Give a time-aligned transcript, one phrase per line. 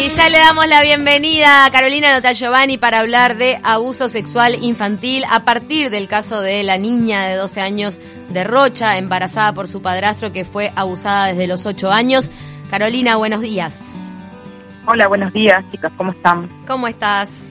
[0.00, 4.56] Y ya le damos la bienvenida a Carolina Nota Giovanni para hablar de abuso sexual
[4.62, 9.66] infantil a partir del caso de la niña de 12 años de Rocha, embarazada por
[9.66, 12.30] su padrastro que fue abusada desde los 8 años.
[12.70, 13.92] Carolina, buenos días.
[14.86, 16.48] Hola, buenos días, chicas, ¿cómo están?
[16.64, 17.42] ¿Cómo estás?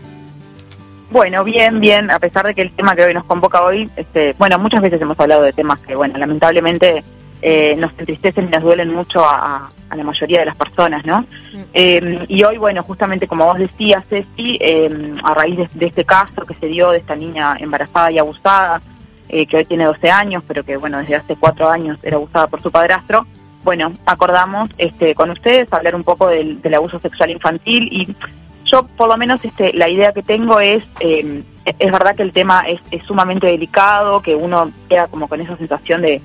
[1.11, 4.33] Bueno, bien, bien, a pesar de que el tema que hoy nos convoca hoy, este,
[4.39, 7.03] bueno, muchas veces hemos hablado de temas que, bueno, lamentablemente
[7.41, 11.21] eh, nos entristecen y nos duelen mucho a, la mayoría de las personas, ¿no?
[11.21, 11.63] Mm.
[11.73, 16.45] Eh, y hoy, bueno, justamente como vos decías, Ceci, eh, a raíz de, este caso
[16.45, 18.81] que se dio de esta niña embarazada y abusada,
[19.29, 22.61] que hoy tiene 12 años, pero que, bueno, desde hace cuatro años era abusada por
[22.61, 23.27] su padrastro,
[23.61, 28.15] bueno, acordamos este, con ustedes hablar un poco del, abuso sexual infantil y
[28.63, 32.61] yo, por lo menos, este, la idea que tengo es, es verdad que el tema
[32.61, 36.21] es, es sumamente delicado, que uno queda como con esa sensación de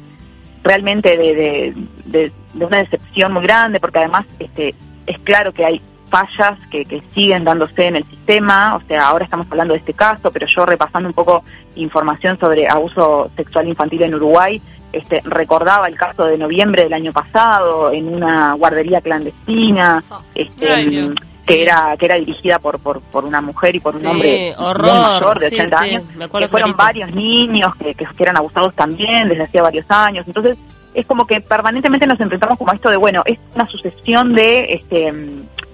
[0.62, 4.74] realmente de, de, una decepción muy grande, porque además este,
[5.06, 5.80] es claro que hay
[6.10, 9.94] fallas que, que, siguen dándose en el sistema, o sea, ahora estamos hablando de este
[9.94, 11.42] caso, pero yo repasando un poco
[11.74, 14.60] información sobre abuso sexual infantil en Uruguay,
[14.92, 20.20] este, recordaba el caso de noviembre del año pasado en una guardería clandestina, oh.
[20.34, 21.14] este,
[21.46, 25.38] que era que era dirigida por, por, por una mujer y por un hombre mayor
[25.38, 26.02] de 80 años,
[26.38, 30.24] que fueron varios niños que, que, eran abusados también desde hacía varios años.
[30.26, 30.56] Entonces,
[30.94, 34.74] es como que permanentemente nos enfrentamos como a esto de, bueno, es una sucesión de
[34.74, 35.12] este,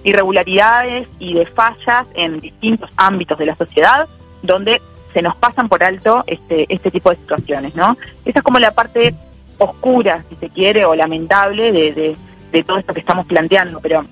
[0.03, 4.07] irregularidades y de fallas en distintos ámbitos de la sociedad
[4.41, 4.81] donde
[5.13, 7.97] se nos pasan por alto este, este tipo de situaciones, ¿no?
[8.25, 9.13] Esa es como la parte
[9.57, 12.17] oscura, si se quiere, o lamentable de, de,
[12.51, 14.05] de todo esto que estamos planteando, pero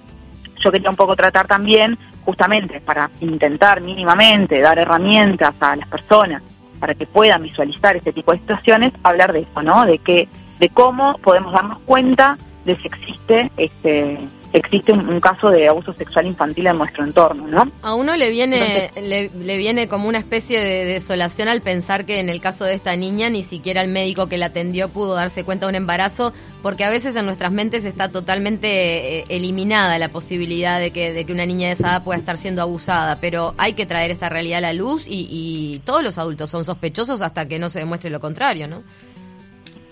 [0.67, 6.43] yo quería un poco tratar también, justamente para intentar mínimamente dar herramientas a las personas
[6.77, 9.85] para que puedan visualizar este tipo de situaciones, hablar de eso, ¿no?
[9.85, 10.27] De que,
[10.59, 14.19] de cómo podemos darnos cuenta de si existe este
[14.53, 17.71] existe un, caso de abuso sexual infantil en nuestro entorno, ¿no?
[17.81, 22.29] A uno le viene le, viene como una especie de desolación al pensar que en
[22.29, 25.65] el caso de esta niña ni siquiera el médico que la atendió pudo darse cuenta
[25.65, 30.79] de un embarazo, porque a veces en nuestras mentes está totalmente eh, eliminada la posibilidad
[30.79, 33.73] de que, de que una niña de esa edad pueda estar siendo abusada, pero hay
[33.73, 37.47] que traer esta realidad a la luz y, y todos los adultos son sospechosos hasta
[37.47, 38.83] que no se demuestre lo contrario, ¿no?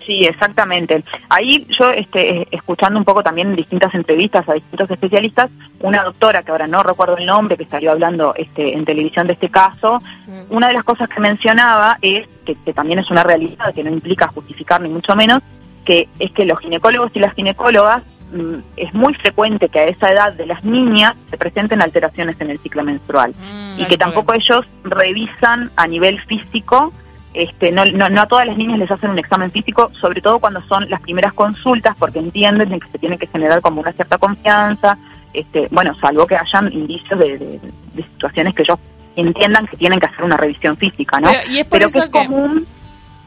[0.05, 1.03] Sí, exactamente.
[1.29, 5.49] Ahí yo, este, escuchando un poco también en distintas entrevistas a distintos especialistas,
[5.79, 9.33] una doctora que ahora no recuerdo el nombre, que salió hablando este, en televisión de
[9.33, 10.53] este caso, mm.
[10.53, 14.27] una de las cosas que mencionaba es, que, también es una realidad, que no implica
[14.27, 15.39] justificar ni mucho menos,
[15.85, 20.11] que es que los ginecólogos y las ginecólogas mm, es muy frecuente que a esa
[20.11, 24.33] edad de las niñas se presenten alteraciones en el ciclo menstrual mm, y que tampoco
[24.33, 26.93] ellos revisan a nivel físico
[27.35, 30.61] este, no, no, a todas las niñas les hacen un examen físico, sobre todo cuando
[30.67, 34.97] son las primeras consultas, porque entienden que se tiene que generar como una cierta confianza,
[35.33, 37.59] este, bueno, salvo que hayan indicios de,
[37.95, 38.79] situaciones que ellos
[39.17, 41.29] entiendan que tienen que hacer una revisión física, ¿no?
[41.29, 42.65] Pero, y es por eso que es común...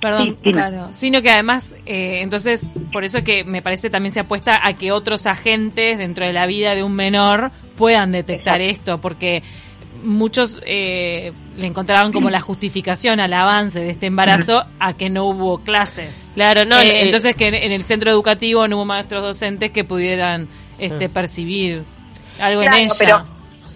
[0.01, 0.89] Perdón, claro.
[0.93, 4.93] Sino que además, eh, entonces, por eso que me parece también se apuesta a que
[4.93, 9.43] otros agentes dentro de la vida de un menor puedan detectar esto, porque
[10.03, 15.25] muchos eh, le encontraban como la justificación al avance de este embarazo a que no
[15.27, 16.29] hubo clases.
[16.35, 16.79] Claro, no.
[16.81, 20.49] Eh, entonces que en el centro educativo no hubo maestros docentes que pudieran
[20.79, 21.85] este percibir
[22.41, 22.95] algo en ella.
[22.99, 23.23] Pero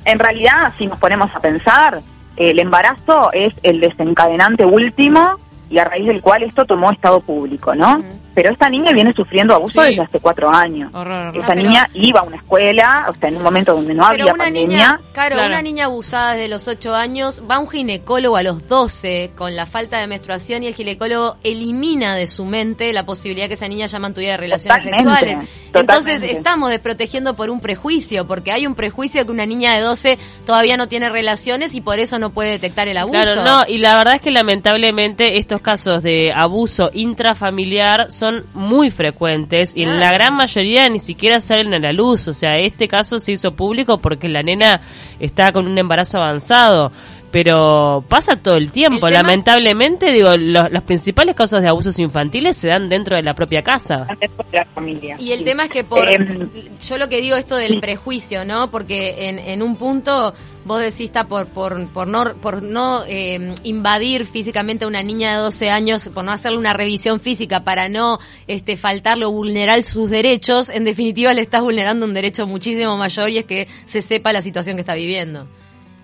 [0.04, 2.00] en realidad, si nos ponemos a pensar,
[2.36, 5.38] el embarazo es el desencadenante último
[5.70, 8.04] y a raíz del cual esto tomó estado público, ¿no?
[8.34, 10.92] Pero esta niña viene sufriendo abuso desde hace cuatro años.
[11.34, 14.44] Esta niña iba a una escuela, o sea, en un momento donde no había una
[14.44, 14.62] pandemia.
[14.66, 18.66] Niña, claro, una niña abusada desde los ocho años va a un ginecólogo a los
[18.68, 23.48] doce con la falta de menstruación y el ginecólogo elimina de su mente la posibilidad
[23.48, 25.38] que esa niña ya mantuviera relaciones sexuales.
[25.74, 30.18] Entonces estamos desprotegiendo por un prejuicio, porque hay un prejuicio que una niña de 12
[30.44, 33.22] todavía no tiene relaciones y por eso no puede detectar el abuso.
[33.22, 38.21] Claro, no, y la verdad es que lamentablemente estos casos de abuso intrafamiliar son
[38.54, 42.28] muy frecuentes y en la gran mayoría ni siquiera salen a la luz.
[42.28, 44.80] O sea, este caso se hizo público porque la nena
[45.18, 46.92] está con un embarazo avanzado
[47.32, 49.08] pero pasa todo el tiempo.
[49.08, 54.06] Lamentablemente, digo, los, principales casos de abusos infantiles se dan dentro de la propia casa.
[54.20, 55.16] Dentro de la familia.
[55.18, 56.50] Y el tema es que por, em,
[56.86, 58.70] yo lo que digo esto del prejuicio, ¿no?
[58.70, 60.34] Porque en, en un punto
[60.64, 65.32] vos decís está por, por, por no, por no em, invadir físicamente a una niña
[65.32, 70.10] de 12 años, por no hacerle una revisión física para no este, faltarlo, vulnerar sus
[70.10, 74.34] derechos, en definitiva le estás vulnerando un derecho muchísimo mayor y es que se sepa
[74.34, 75.46] la situación que está viviendo.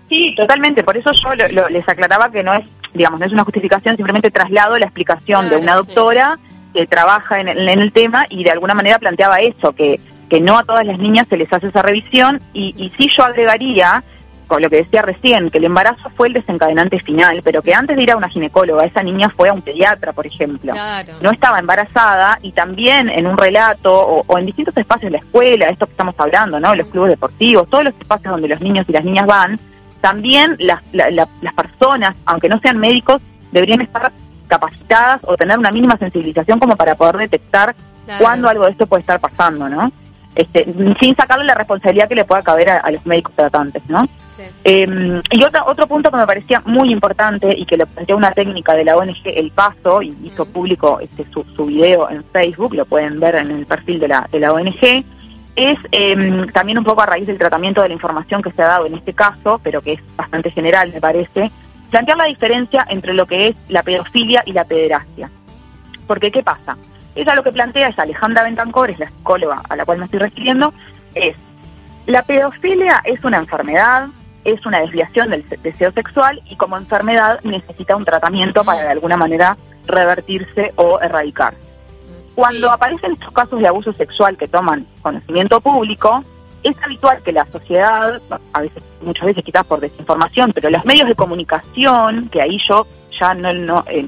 [0.09, 0.83] Sí, totalmente.
[0.83, 1.35] Por eso yo
[1.69, 5.57] les aclaraba que no es, digamos, no es una justificación, simplemente traslado la explicación de
[5.57, 6.39] una doctora
[6.73, 10.63] que trabaja en el, tema y de alguna manera planteaba eso, que que no a
[10.63, 14.03] todas las niñas se les hace esa revisión y, y sí yo agregaría
[14.49, 17.95] con lo que decía recién, que el embarazo fue el desencadenante final, pero que antes
[17.95, 20.73] de ir a una ginecóloga, esa niña fue a un pediatra, por ejemplo.
[21.21, 25.69] No estaba embarazada y también en un relato o, en distintos espacios de la escuela,
[25.69, 26.73] esto que estamos hablando, ¿no?
[26.73, 29.59] Los clubes deportivos, todos los espacios donde los niños y las niñas van,
[30.01, 34.11] también las, las personas, aunque no sean médicos, deberían estar
[34.47, 37.75] capacitadas o tener una mínima sensibilización como para poder detectar
[38.19, 39.91] cuándo algo de esto puede estar pasando, ¿no?
[40.35, 40.65] Este,
[40.99, 44.07] sin sacarle la responsabilidad que le pueda caber a, los médicos tratantes, ¿no?
[44.63, 48.31] Em, y otro, otro punto que me parecía muy importante y que lo planteó una
[48.31, 52.73] técnica de la ONG El Paso y hizo público este, su, su video en Facebook,
[52.73, 55.03] lo pueden ver en el perfil de la, de la ONG,
[55.59, 58.67] es em, también un poco a raíz del tratamiento de la información que se ha
[58.67, 61.51] dado en este caso, pero que es bastante general, me parece,
[61.89, 65.29] plantear la diferencia entre lo que es la pedofilia y la pederastia.
[66.07, 66.77] Porque, ¿qué pasa?
[67.15, 70.19] Ella lo que plantea es Alejandra Bentancor, es la psicóloga a la cual me estoy
[70.19, 70.73] refiriendo,
[71.13, 71.35] es
[72.05, 74.07] la pedofilia es una enfermedad,
[74.43, 79.17] es una desviación del deseo sexual y como enfermedad necesita un tratamiento para de alguna
[79.17, 81.53] manera revertirse o erradicar.
[82.39, 86.23] Cuando aparecen estos casos de abuso sexual que toman conocimiento público,
[86.63, 88.21] es habitual que la sociedad,
[88.53, 92.87] a veces, muchas veces quizás por desinformación, pero los medios de comunicación, que ahí yo
[93.19, 94.07] ya no, no eh,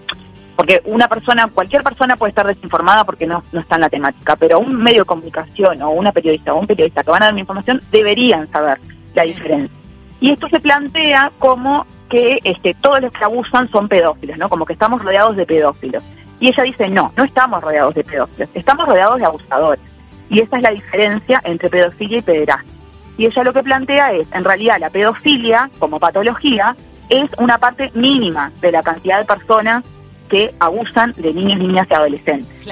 [0.56, 4.38] porque una persona, cualquier persona puede estar desinformada porque no, no está en la temática,
[4.38, 7.34] pero un medio de comunicación o una periodista o un periodista que van a dar
[7.34, 8.80] mi información deberían saber
[9.13, 9.77] la diferencia.
[10.22, 14.48] Y esto se plantea como que este, todos los que abusan son pedófilos, ¿no?
[14.48, 16.01] Como que estamos rodeados de pedófilos.
[16.42, 19.80] Y ella dice, no, no estamos rodeados de pedófilos, estamos rodeados de abusadores.
[20.28, 22.74] Y esa es la diferencia entre pedofilia y pederastia.
[23.18, 26.76] Y ella lo que plantea es, en realidad, la pedofilia, como patología,
[27.10, 29.84] es una parte mínima de la cantidad de personas
[30.30, 32.66] que abusan de niños, niñas y adolescentes.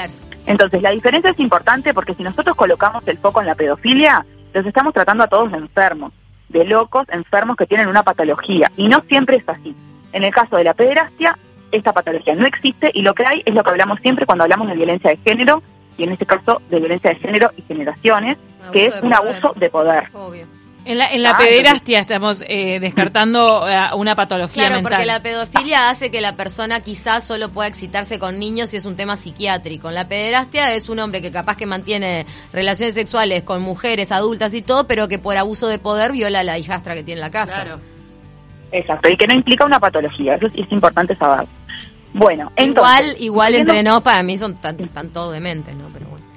[0.48, 4.66] Entonces, la diferencia es importante porque si nosotros colocamos el foco en la pedofilia, los
[4.66, 6.12] estamos tratando a todos de enfermos,
[6.48, 8.72] de locos, enfermos que tienen una patología.
[8.78, 9.76] Y no siempre es así.
[10.12, 11.38] En el caso de la pederastia,
[11.72, 14.68] esta patología no existe y lo que hay es lo que hablamos siempre cuando hablamos
[14.68, 15.62] de violencia de género,
[15.98, 18.38] y en este caso de violencia de género y generaciones,
[18.72, 20.06] que es un abuso de poder.
[20.14, 20.48] Obvio.
[20.86, 25.22] En la, en la ah, pederastia estamos eh, descartando eh, una patología claro, porque la
[25.22, 29.18] pedofilia hace que la persona quizás solo pueda excitarse con niños y es un tema
[29.18, 29.92] psiquiátrico.
[29.92, 34.62] La pederastia es un hombre que capaz que mantiene relaciones sexuales con mujeres adultas y
[34.62, 37.32] todo, pero que por abuso de poder viola a la hijastra que tiene en la
[37.32, 37.56] casa.
[37.56, 37.99] Claro.
[38.72, 41.48] Exacto, y que no implica una patología, eso es, importante saber.
[42.14, 45.90] Bueno, igual, igual entre no, para mí son tan, tan todos dementes, ¿no?
[45.94, 46.30] Pero bueno.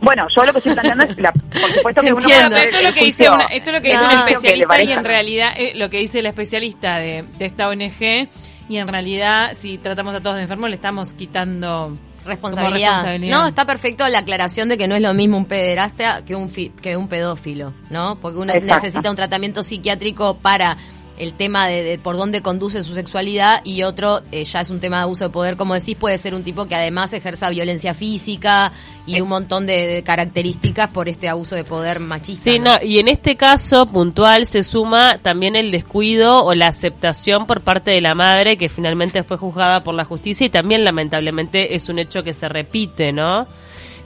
[0.00, 2.92] Bueno, yo lo que estoy planteando es, la, por supuesto que uno esto, es lo
[2.92, 5.98] que dice esto es lo que dice un especialista y en realidad eh, lo que
[5.98, 8.28] dice el especialista de, esta ONG
[8.68, 13.18] y en realidad si tratamos a todos de enfermos le estamos quitando responsabilidad.
[13.20, 16.48] No, está perfecto la aclaración de que no es lo mismo un pederasta que un
[16.48, 18.16] que un pedófilo, ¿no?
[18.16, 20.76] Porque uno necesita un tratamiento psiquiátrico para
[21.18, 24.98] el tema de, por dónde conduce su sexualidad y otro eh, ya es un tema
[24.98, 28.72] de abuso de poder, como decís, puede ser un tipo que además ejerza violencia física
[29.06, 32.50] y un montón de, características por este abuso de poder machista.
[32.50, 37.46] Sí, no, y en este caso puntual se suma también el descuido o la aceptación
[37.46, 41.74] por parte de la madre que finalmente fue juzgada por la justicia y también lamentablemente
[41.74, 43.44] es un hecho que se repite, ¿no?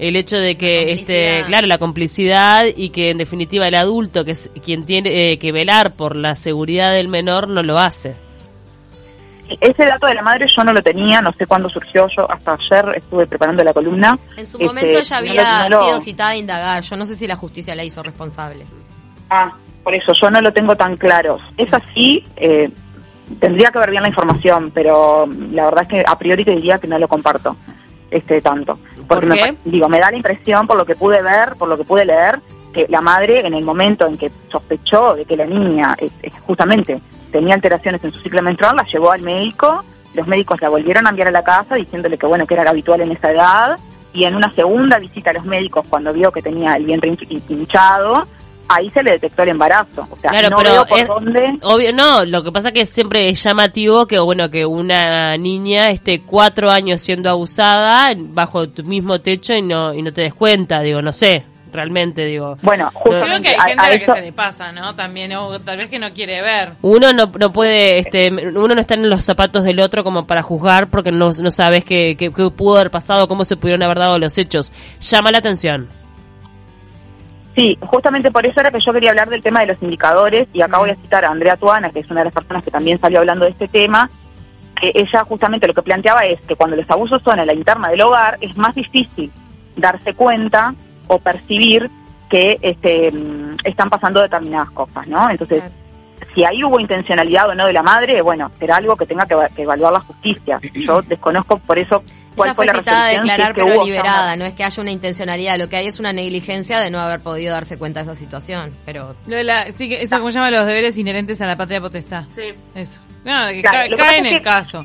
[0.00, 4.32] El hecho de que este claro la complicidad y que en definitiva el adulto que
[4.32, 8.16] es quien tiene eh, que velar por la seguridad del menor no lo hace
[9.60, 12.52] ese dato de la madre yo no lo tenía, no sé cuándo surgió, yo hasta
[12.52, 14.16] ayer estuve preparando la columna.
[14.36, 17.34] En su momento este, ya había sido citada a indagar, yo no sé si la
[17.34, 18.64] justicia la hizo responsable.
[19.28, 19.52] Ah,
[19.82, 21.38] por eso yo no lo tengo tan claro.
[21.56, 22.70] Es así, eh,
[23.40, 26.78] tendría que ver bien la información, pero la verdad es que a priori te diría
[26.78, 27.56] que no lo comparto
[28.10, 28.78] este tanto.
[29.08, 31.84] Porque Me, digo, me da la impresión por lo que pude ver, por lo que
[31.84, 32.40] pude leer,
[32.72, 35.96] que la madre en el momento en que sospechó de que la niña
[36.46, 37.00] justamente
[37.32, 41.10] tenía alteraciones en su ciclo menstrual, la llevó al médico, los médicos la volvieron a
[41.10, 43.78] enviar a la casa diciéndole que bueno, que era habitual en esa edad,
[44.12, 47.16] y en una segunda visita a los médicos cuando vio que tenía el vientre
[47.48, 48.26] hinchado,
[48.70, 50.06] ahí se le detectó el embarazo.
[50.10, 51.58] O sea, no veo por dónde.
[51.62, 56.22] Obvio, no, lo que pasa que siempre es llamativo que, bueno, que una niña esté
[56.22, 60.80] cuatro años siendo abusada bajo tu mismo techo y no, y no te des cuenta,
[60.80, 61.44] digo, no sé.
[61.72, 62.58] Realmente, digo.
[62.62, 64.96] Bueno, Creo que hay gente a, la que se le pasa, ¿no?
[64.96, 65.30] También,
[65.64, 66.72] tal vez que no quiere ver.
[66.82, 70.42] Uno no, no puede, este, uno no está en los zapatos del otro como para
[70.42, 73.98] juzgar porque no, no sabes qué, qué, qué pudo haber pasado, cómo se pudieron haber
[73.98, 74.72] dado los hechos.
[74.98, 75.99] Llama la atención.
[77.56, 80.62] Sí, justamente por eso era que yo quería hablar del tema de los indicadores y
[80.62, 83.00] acá voy a citar a Andrea Tuana, que es una de las personas que también
[83.00, 84.08] salió hablando de este tema,
[84.80, 87.88] que ella justamente lo que planteaba es que cuando los abusos son en la interna
[87.88, 89.30] del hogar es más difícil
[89.76, 90.74] darse cuenta
[91.08, 91.90] o percibir
[92.28, 95.28] que este, mm, están pasando determinadas cosas, ¿no?
[95.28, 95.64] Entonces,
[96.34, 99.34] si ahí hubo intencionalidad o no de la madre, bueno, será algo que tenga que,
[99.62, 100.60] evaluar la justicia.
[100.74, 102.02] Yo desconozco por eso
[102.36, 102.96] cuál fue, la resolución.
[102.96, 106.12] a declarar pero liberada, no es que haya una intencionalidad, lo que hay es una
[106.12, 109.14] negligencia de no haber podido darse cuenta de esa situación, pero...
[109.74, 112.24] sí, eso como llama los deberes inherentes a la patria potestad.
[112.28, 112.54] Sí.
[112.74, 113.00] Eso.
[113.24, 114.84] No, que cae en el caso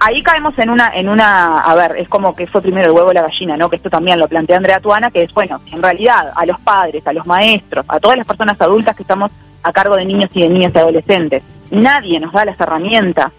[0.00, 3.12] ahí caemos en una, en una, a ver, es como que fue primero el huevo
[3.12, 3.68] y la gallina, ¿no?
[3.68, 7.06] Que esto también lo plantea Andrea Tuana, que es, bueno, en realidad a los padres,
[7.06, 9.30] a los maestros, a todas las personas adultas que estamos
[9.62, 13.30] a cargo de niños y de niñas y adolescentes, nadie nos da las herramientas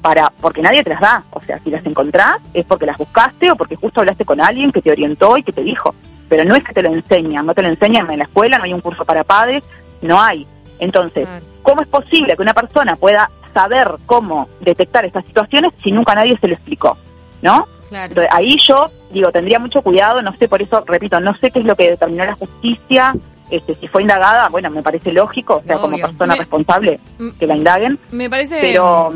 [0.00, 3.50] para, porque nadie te las da, o sea, si las encontrás es porque las buscaste
[3.50, 5.94] o porque justo hablaste con alguien que te orientó y que te dijo,
[6.28, 8.64] pero no es que te lo enseñan, no te lo enseñan en la escuela, no
[8.64, 9.64] hay un curso para padres,
[10.02, 10.46] no hay.
[10.78, 11.26] Entonces,
[11.62, 16.36] ¿cómo es posible que una persona pueda saber cómo detectar estas situaciones si nunca nadie
[16.38, 16.96] se lo explicó,
[17.42, 17.66] ¿no?
[17.90, 21.60] Entonces, ahí yo digo, tendría mucho cuidado, no sé, por eso, repito, no sé qué
[21.60, 23.14] es lo que determinó la justicia,
[23.50, 27.00] este, si fue indagada, bueno, me parece lógico, o sea, como persona responsable,
[27.38, 27.98] que la indaguen.
[28.10, 28.58] Me parece...
[28.60, 29.12] Pero,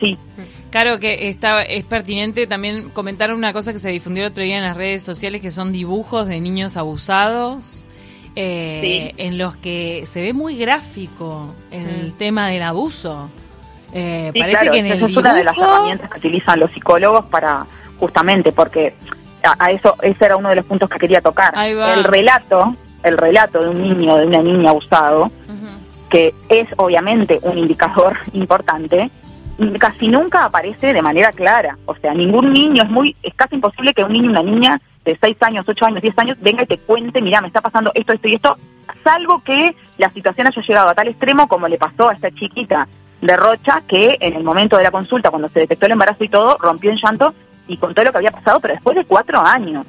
[0.00, 0.18] sí.
[0.70, 4.58] Claro que está, es pertinente también comentar una cosa que se difundió el otro día
[4.58, 7.84] en las redes sociales, que son dibujos de niños abusados
[8.36, 12.18] eh, en los que se ve muy gráfico el mm.
[12.18, 13.30] tema del abuso.
[13.92, 17.66] Eh, parece que en el es una de las herramientas que utilizan los psicólogos para
[17.98, 18.94] justamente porque
[19.42, 21.54] a, eso ese era uno de los puntos que quería tocar.
[21.56, 25.30] El relato, el relato de un niño de una niña abusado,
[26.10, 29.10] que es obviamente un indicador importante,
[29.78, 31.76] casi nunca aparece de manera clara.
[31.86, 34.80] O sea, ningún niño es muy, es casi imposible que un niño y una niña
[35.04, 37.90] de 6 años, 8 años, 10 años venga y te cuente, mira, me está pasando
[37.94, 38.56] esto, esto y esto,
[39.04, 42.86] salvo que la situación haya llegado a tal extremo como le pasó a esta chiquita
[43.20, 46.28] de Rocha, que en el momento de la consulta, cuando se detectó el embarazo y
[46.28, 47.34] todo, rompió en llanto
[47.66, 49.86] y contó lo que había pasado, pero después de cuatro años.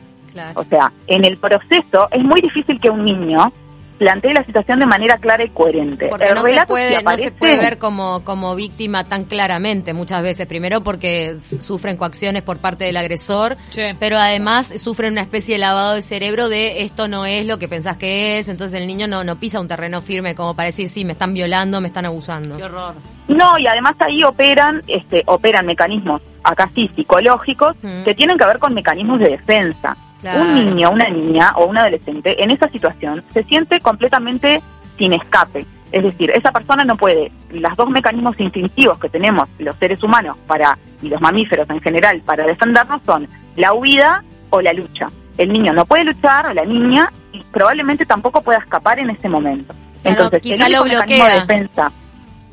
[0.56, 3.52] O sea, en el proceso es muy difícil que un niño
[4.00, 6.08] plantee la situación de manera clara y coherente.
[6.08, 10.48] Porque no, se puede, no se puede ver como, como víctima tan claramente muchas veces.
[10.48, 13.58] Primero porque sufren coacciones por parte del agresor,
[14.00, 17.68] pero además sufren una especie de lavado de cerebro de esto no es lo que
[17.68, 20.88] pensás que es, entonces el niño no, no pisa un terreno firme como para decir,
[20.88, 22.58] sí, me están violando, me están abusando.
[22.58, 22.96] Qué horror.
[23.28, 27.76] No, y además ahí operan, este, operan mecanismos acá sí psicológicos
[28.06, 29.96] que tienen que ver con mecanismos de defensa.
[30.24, 34.62] Un niño, una niña o un adolescente en esa situación se siente completamente
[34.98, 35.66] sin escape.
[35.92, 40.38] Es decir, esa persona no puede, los dos mecanismos instintivos que tenemos los seres humanos
[40.46, 45.10] para y los mamíferos en general para defendernos son la huida o la lucha.
[45.38, 49.30] El niño no puede luchar o la niña y probablemente tampoco pueda escapar en ese
[49.30, 49.74] momento.
[50.04, 51.92] Entonces, el único mecanismo de defensa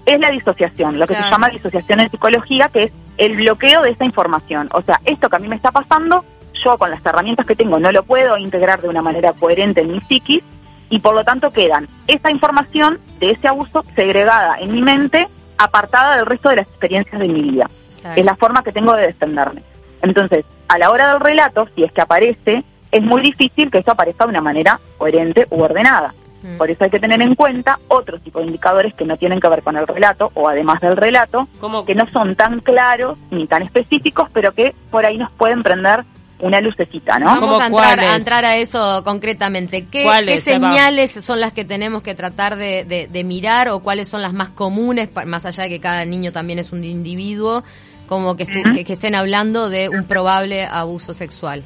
[0.04, 3.90] es la disociación, lo que se llama disociación en psicología, que es el bloqueo de
[3.90, 4.68] esa información.
[4.72, 6.24] O sea, esto que a mí me está pasando
[6.62, 9.92] yo con las herramientas que tengo no lo puedo integrar de una manera coherente en
[9.92, 10.42] mi psiquis
[10.88, 16.16] y por lo tanto quedan esa información de ese abuso segregada en mi mente, apartada
[16.16, 17.68] del resto de las experiencias de mi vida.
[18.14, 19.62] Es la forma que tengo de defenderme.
[20.00, 23.90] Entonces, a la hora del relato, si es que aparece, es muy difícil que eso
[23.90, 26.14] aparezca de una manera coherente u ordenada.
[26.42, 26.56] Mm.
[26.56, 29.48] Por eso hay que tener en cuenta otro tipo de indicadores que no tienen que
[29.48, 33.46] ver con el relato o además del relato, como que no son tan claros ni
[33.46, 36.04] tan específicos, pero que por ahí nos pueden prender
[36.38, 37.26] una lucecita, ¿no?
[37.26, 39.86] Vamos a entrar, a entrar, a eso concretamente.
[39.86, 44.22] ¿Qué, ¿qué señales son las que tenemos que tratar de, de, mirar o cuáles son
[44.22, 47.62] las más comunes, más allá de que cada niño también es un individuo,
[48.06, 51.62] como que, que, estén hablando de un probable abuso sexual?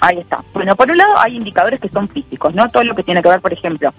[0.00, 0.42] Ahí está.
[0.52, 2.68] Bueno, por un lado hay indicadores que son físicos, ¿no?
[2.68, 3.92] Todo lo que tiene que ver, por ejemplo,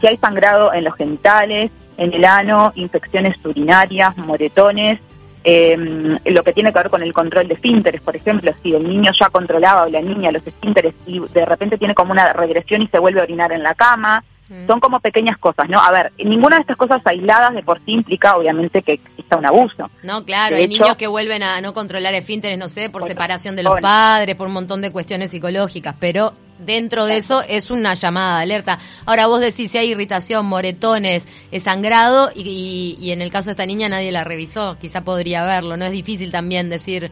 [0.00, 5.00] si hay sangrado en los genitales, en el ano, infecciones urinarias, moretones,
[5.50, 8.86] eh, lo que tiene que ver con el control de esfínteres, por ejemplo, si el
[8.86, 12.82] niño ya controlaba o la niña los esfínteres y de repente tiene como una regresión
[12.82, 14.66] y se vuelve a orinar en la cama, mm.
[14.66, 15.80] son como pequeñas cosas, ¿no?
[15.80, 19.46] A ver, ninguna de estas cosas aisladas de por sí implica obviamente que exista un
[19.46, 19.90] abuso.
[20.02, 23.62] No, claro, hay niños que vuelven a no controlar esfínteres, no sé, por separación de
[23.62, 28.38] los padres, por un montón de cuestiones psicológicas, pero dentro de eso es una llamada
[28.38, 28.78] de alerta.
[29.06, 31.26] Ahora vos decís si hay irritación, moretones,
[31.60, 35.76] sangrado y, y, en el caso de esta niña nadie la revisó, quizá podría verlo,
[35.76, 37.10] no es difícil también decir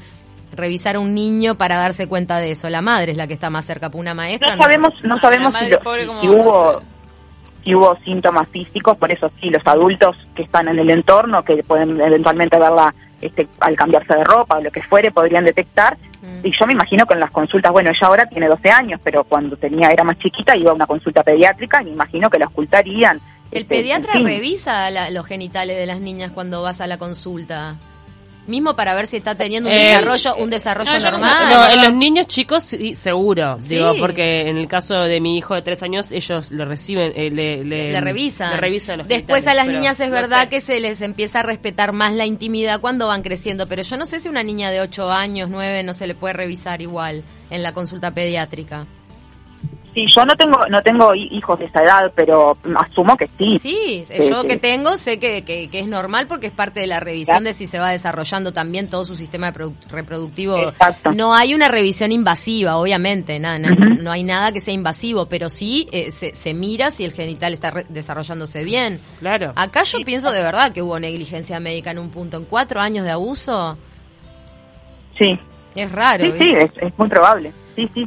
[0.52, 2.70] revisar a un niño para darse cuenta de eso.
[2.70, 4.56] La madre es la que está más cerca, una maestra.
[4.56, 5.54] No, sabemos, no sabemos
[6.20, 6.82] si, hubo
[7.64, 11.62] si hubo síntomas físicos, por eso sí, los adultos que están en el entorno, que
[11.62, 15.96] pueden eventualmente verla este, al cambiarse de ropa o lo que fuere, podrían detectar.
[16.22, 16.46] Mm.
[16.46, 19.24] Y yo me imagino que en las consultas, bueno, ella ahora tiene 12 años, pero
[19.24, 22.46] cuando tenía era más chiquita iba a una consulta pediátrica y me imagino que la
[22.46, 23.20] ocultarían.
[23.50, 27.76] ¿El este, pediatra revisa los genitales de las niñas cuando vas a la consulta?
[28.48, 31.48] Mismo para ver si está teniendo un eh, desarrollo, un desarrollo normal.
[31.50, 35.54] No, en los niños chicos sí, seguro, digo, porque en el caso de mi hijo
[35.54, 39.06] de tres años ellos lo reciben, eh, le, le, revisan.
[39.06, 42.80] Después a las niñas es verdad que se les empieza a respetar más la intimidad
[42.80, 45.94] cuando van creciendo, pero yo no sé si una niña de ocho años, nueve, no
[45.94, 48.86] se le puede revisar igual en la consulta pediátrica.
[49.96, 53.58] Sí, yo no tengo no tengo hijos de esa edad, pero asumo que sí.
[53.58, 57.44] Sí, yo que tengo sé que, que, es normal porque es parte de la revisión
[57.44, 59.54] de si se va desarrollando también todo su sistema
[59.88, 60.58] reproductivo.
[60.58, 61.12] Exacto.
[61.12, 65.88] No hay una revisión invasiva, obviamente, nada, no, hay nada que sea invasivo, pero sí
[65.92, 69.00] eh, se, se, mira si el genital está desarrollándose bien.
[69.20, 69.54] Claro.
[69.56, 73.06] Acá yo pienso de verdad que hubo negligencia médica en un punto, en cuatro años
[73.06, 73.78] de abuso.
[75.16, 75.40] Sí.
[75.74, 76.22] Es raro.
[76.22, 77.50] Sí, sí, es, es muy probable.
[77.74, 78.06] Sí, sí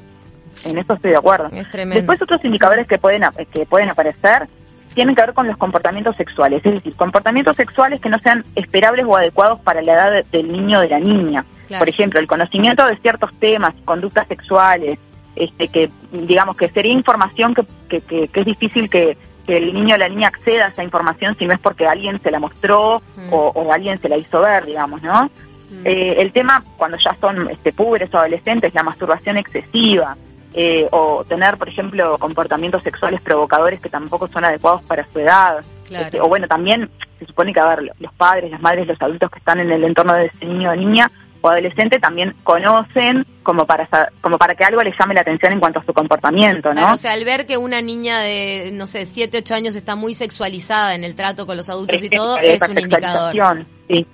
[0.66, 1.50] en eso estoy de acuerdo.
[1.50, 4.48] Después otros indicadores que pueden, que pueden aparecer
[4.94, 9.06] tienen que ver con los comportamientos sexuales, es decir, comportamientos sexuales que no sean esperables
[9.08, 11.46] o adecuados para la edad del niño o de la niña.
[11.78, 14.98] Por ejemplo, el conocimiento de ciertos temas, conductas sexuales,
[15.36, 20.10] este, que digamos que sería información que, que, es difícil que, el niño o la
[20.10, 23.30] niña acceda a esa información si no es porque alguien se la mostró mm.
[23.34, 25.24] o, alguien se la hizo ver, digamos, ¿no?
[25.72, 25.82] Mm.
[25.86, 30.16] Eh, el tema, cuando ya son este, púberes o adolescentes, la masturbación excesiva,
[30.54, 35.64] eh, o tener, por ejemplo, comportamientos sexuales provocadores que tampoco son adecuados para su edad.
[35.90, 36.90] Este, o bueno, también
[37.20, 39.84] se supone que, a ver, los padres, las madres, los adultos que están en el
[39.84, 43.88] entorno de ese niño o niña o adolescente también conocen como para
[44.22, 46.94] como para que algo les llame la atención en cuanto a su comportamiento, ¿no?
[46.94, 50.14] o sea, al ver que una niña de, no sé, 7, 8 años está muy
[50.14, 53.66] sexualizada en el trato con los adultos y todo, es un indicador.
[53.88, 54.06] Sí,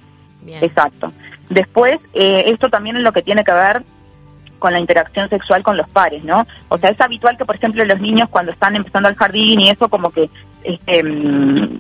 [0.48, 1.12] exacto.
[1.50, 3.84] Después, eh, esto también es lo que tiene que ver
[4.60, 6.46] con la interacción sexual con los pares, ¿no?
[6.70, 9.70] O sea, es habitual que, por ejemplo, los niños cuando están empezando al jardín y
[9.70, 10.30] eso, como que
[10.64, 11.80] este, mm,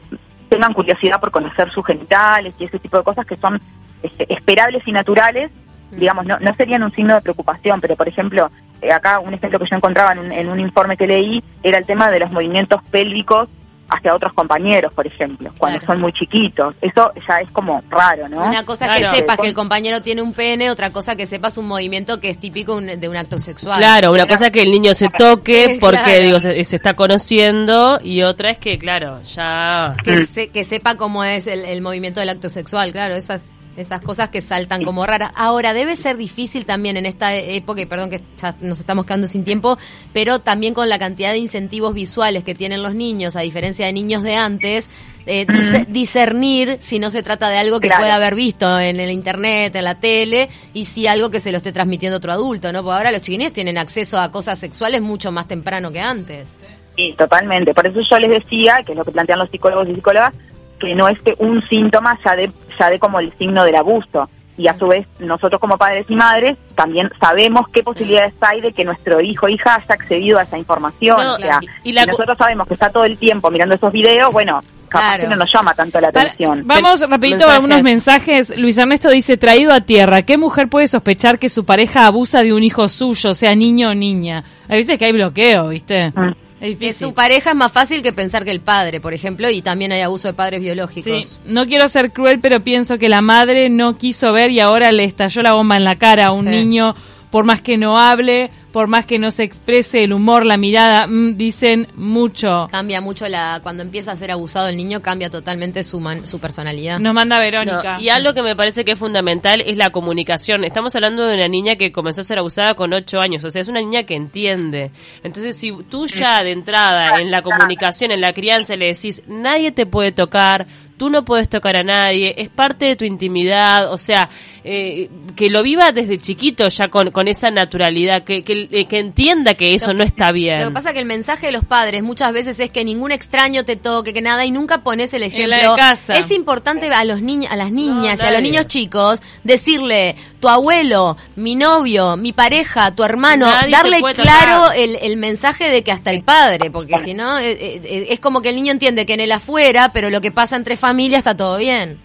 [0.49, 3.61] tengan curiosidad por conocer sus genitales y ese tipo de cosas que son
[4.03, 5.51] este, esperables y naturales,
[5.91, 5.99] mm.
[5.99, 8.51] digamos, no, no serían un signo de preocupación, pero, por ejemplo,
[8.81, 11.85] eh, acá un ejemplo que yo encontraba en en un informe que leí era el
[11.85, 13.49] tema de los movimientos pélvicos
[13.89, 16.75] hacia otros compañeros, por ejemplo, cuando son muy chiquitos.
[16.81, 18.43] Eso ya es como raro, ¿no?
[18.43, 21.67] Una cosa que sepas que el compañero tiene un pene, otra cosa que sepas un
[21.67, 23.79] movimiento que es típico de un acto sexual.
[23.79, 28.51] Claro, una cosa que el niño se toque porque digo se, está conociendo y otra
[28.51, 29.95] es que, claro, ya...
[30.03, 34.29] Que, que sepa cómo es el, el movimiento del acto sexual, claro, esas esas cosas
[34.29, 35.31] que saltan como raras.
[35.35, 39.27] Ahora, debe ser difícil también en esta época, y perdón que ya nos estamos quedando
[39.27, 39.77] sin tiempo,
[40.13, 43.93] pero también con la cantidad de incentivos visuales que tienen los niños, a diferencia de
[43.93, 44.89] niños de antes,
[45.27, 45.47] eh,
[45.87, 49.83] discernir si no se trata de algo que pueda haber visto en el internet, en
[49.83, 52.83] la tele, y si algo que se lo esté transmitiendo otro adulto, ¿no?
[52.83, 56.47] Porque ahora los chiquines tienen acceso a cosas sexuales mucho más temprano que antes.
[56.95, 57.73] Sí, totalmente.
[57.73, 60.33] Por eso yo les decía, que es lo que plantean los psicólogos y psicólogas,
[60.79, 64.29] que no es que un síntoma ya de, ya de como el signo del abuso.
[64.57, 68.71] Y a su vez, nosotros como padres y madres también sabemos qué posibilidades hay de
[68.71, 71.19] que nuestro hijo o hija haya accedido a esa información.
[71.19, 74.61] o sea, y si nosotros sabemos que está todo el tiempo mirando esos videos, bueno,
[74.87, 76.63] capaz que no nos llama tanto la atención.
[76.65, 78.57] Vamos rapidito a algunos mensajes.
[78.57, 82.53] Luis Ernesto dice, traído a tierra, ¿qué mujer puede sospechar que su pareja abusa de
[82.53, 84.43] un hijo suyo, sea niño o niña?
[84.69, 86.11] A veces que hay bloqueo, ¿viste?
[86.11, 86.44] Mm.
[86.59, 89.91] Que su pareja es más fácil que pensar que el padre, por ejemplo, y también
[89.91, 91.39] hay abuso de padres biológicos.
[91.45, 95.03] No quiero ser cruel, pero pienso que la madre no quiso ver y ahora le
[95.03, 96.95] estalló la bomba en la cara a un niño,
[97.29, 101.07] por más que no hable, por más que no se exprese el humor, la mirada,
[101.07, 102.67] mm, dicen mucho.
[102.69, 106.99] Cambia mucho la cuando empieza a ser abusado el niño, cambia totalmente su, su personalidad.
[106.99, 107.95] Nos manda Verónica.
[108.01, 110.65] y algo que me parece que es fundamental es la comunicación.
[110.65, 113.61] Estamos hablando de una niña que comenzó a ser abusada con ocho años, o sea,
[113.61, 114.91] es una niña que entiende.
[115.23, 119.71] Entonces, si tú ya de entrada en la comunicación, en la crianza, le decís, nadie
[119.71, 123.97] te puede tocar, tú no puedes tocar a nadie, es parte de tu intimidad, o
[123.97, 124.29] sea,
[124.63, 129.53] eh, que lo viva desde chiquito ya con, con esa naturalidad, que, que, eh, entienda
[129.53, 130.59] que eso no está bien.
[130.59, 133.11] Lo que pasa es que el mensaje de los padres muchas veces es que ningún
[133.11, 135.75] extraño te toque, que nada, y nunca pones el ejemplo.
[136.09, 140.49] Es importante a los niños, a las niñas y a los niños chicos decirle, tu
[140.49, 146.11] abuelo, mi novio, mi pareja, tu hermano, darle claro el, el, mensaje de que hasta
[146.11, 149.31] el padre, porque si no, eh, es como que el niño entiende que en el
[149.31, 151.99] afuera, pero lo que pasa entre familia está todo bien.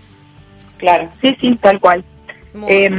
[0.78, 2.04] Claro, sí, sí, tal cual.
[2.66, 2.90] Eh,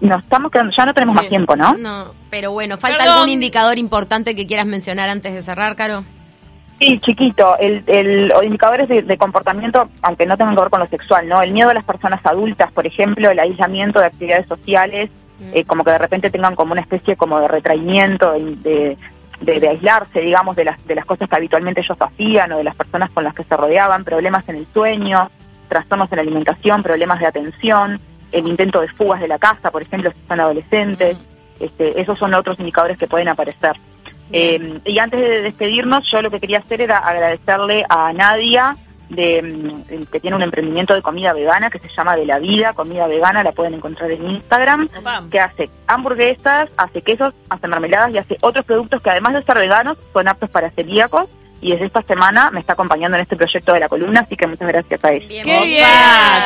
[0.00, 1.74] nos estamos quedando, ya no tenemos más tiempo, ¿no?
[1.74, 6.02] No, pero bueno, ¿falta algún indicador importante que quieras mencionar antes de cerrar, Caro?
[6.80, 11.28] Sí, chiquito, el, el indicadores de, comportamiento, aunque no tengan que ver con lo sexual,
[11.28, 11.42] ¿no?
[11.42, 15.50] El miedo a las personas adultas, por ejemplo, el aislamiento de actividades sociales, mm.
[15.52, 18.96] eh, como que de repente tengan como una especie como de retraimiento, de,
[19.42, 22.64] de, de, aislarse, digamos, de las, de las cosas que habitualmente ellos hacían o de
[22.64, 25.30] las personas con las que se rodeaban, problemas en el sueño,
[25.68, 28.00] trastornos en la alimentación, problemas de atención,
[28.32, 31.18] el intento de fugas de la casa, por ejemplo, si son adolescentes.
[31.18, 31.31] Mm.
[31.62, 33.76] Este, esos son otros indicadores que pueden aparecer.
[34.32, 38.74] Eh, y antes de despedirnos, yo lo que quería hacer era agradecerle a Nadia,
[39.10, 42.72] de, mm, que tiene un emprendimiento de comida vegana que se llama De la Vida,
[42.72, 44.88] comida vegana, la pueden encontrar en Instagram,
[45.30, 49.58] que hace hamburguesas, hace quesos, hace mermeladas y hace otros productos que además de ser
[49.58, 51.28] veganos son aptos para celíacos
[51.62, 54.46] y desde esta semana me está acompañando en este proyecto de la columna, así que
[54.46, 55.26] muchas gracias a él.
[55.28, 55.86] ¡Qué bien!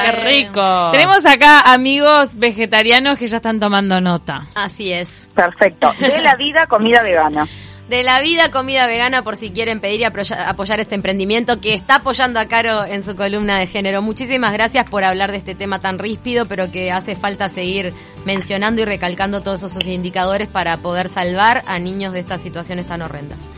[0.05, 0.90] ¡Qué rico!
[0.92, 4.46] Tenemos acá amigos vegetarianos que ya están tomando nota.
[4.55, 5.31] Así es.
[5.35, 5.92] Perfecto.
[5.98, 7.46] De la vida, comida vegana
[7.88, 11.96] de la vida comida vegana por si quieren pedir y apoyar este emprendimiento que está
[11.96, 14.02] apoyando a Caro en su columna de género.
[14.02, 18.83] Muchísimas gracias por hablar de este tema tan ríspido, pero que hace falta seguir mencionando
[18.83, 23.48] y recalcando todos esos indicadores para poder salvar a niños de estas situaciones tan horrendas.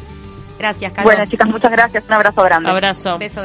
[0.58, 1.04] Gracias, Caro.
[1.04, 2.04] Bueno, chicas, muchas gracias.
[2.08, 2.70] Un abrazo grande.
[2.70, 3.18] Abrazo.
[3.18, 3.36] Beso